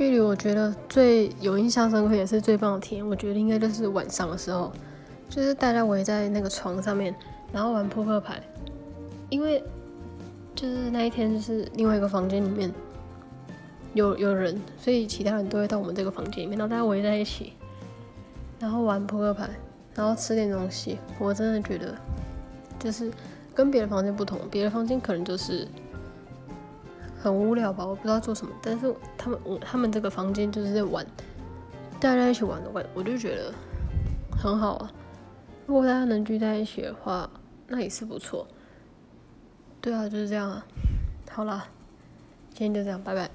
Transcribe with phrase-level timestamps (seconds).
[0.00, 4.72] 碧旅我觉得最有印象深刻也是最棒的体验，我觉得应该就是晚上的时候，
[5.28, 7.14] 就是大家围在那个床上面，
[7.52, 8.42] 然后玩扑克牌，
[9.28, 9.62] 因为
[10.54, 12.72] 就是那一天就是另外一个房间里面
[13.92, 17.52] 有有人，所以其他人都会到我们这个房间里面，然后大家围在一起，
[18.58, 19.50] 然后玩扑克牌，
[19.94, 21.94] 然后吃点东西，我真的觉得
[22.78, 23.12] 就是
[23.54, 25.68] 跟别的房间不同，别的房间可能就是。
[27.22, 31.06] 很无聊吧，我不知道做什么，但是他们我他们这个房间就是在玩，
[32.00, 33.52] 大家一起玩的话，我就觉得
[34.36, 34.90] 很好啊。
[35.66, 37.28] 如果大家能聚在一起的话，
[37.68, 38.46] 那也是不错。
[39.80, 40.64] 对啊，就是这样啊。
[41.30, 41.66] 好啦，
[42.54, 43.30] 今天就这样，拜拜。